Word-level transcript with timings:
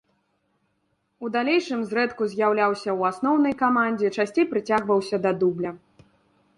У 1.27 1.29
далейшым 1.35 1.79
зрэдку 1.91 2.23
з'яўляўся 2.33 2.87
ў 2.99 3.13
асноўнай 3.13 3.53
камандзе, 3.63 4.07
часцей 4.19 4.45
прыцягваўся 4.57 5.25
да 5.29 5.39
дубля. 5.45 5.71